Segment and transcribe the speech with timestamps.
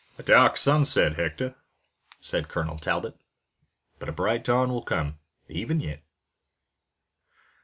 [0.17, 1.53] "A dark sunset, Hector,"
[2.19, 3.19] said Colonel Talbot,
[3.99, 6.01] "but a bright dawn will come, even yet."